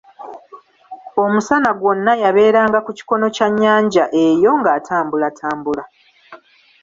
[1.23, 5.83] Omusana gwonna yabeeranga ku kikono kya nnyanja eyo ng'atambulatambula..